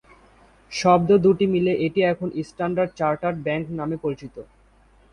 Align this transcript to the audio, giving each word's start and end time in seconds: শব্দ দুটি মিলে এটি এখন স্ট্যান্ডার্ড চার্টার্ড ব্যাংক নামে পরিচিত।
শব্দ 0.71 1.09
দুটি 1.25 1.45
মিলে 1.53 1.71
এটি 1.85 1.99
এখন 2.03 2.27
স্ট্যান্ডার্ড 2.47 2.91
চার্টার্ড 2.99 3.37
ব্যাংক 3.45 3.65
নামে 3.79 3.97
পরিচিত। 4.03 4.35